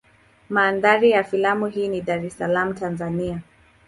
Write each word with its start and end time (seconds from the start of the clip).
Mandhari 0.49 1.11
ya 1.11 1.23
filamu 1.23 1.67
hii 1.67 1.87
ni 1.87 2.01
Dar 2.01 2.25
es 2.25 2.37
Salaam 2.37 2.73
Tanzania. 2.75 3.41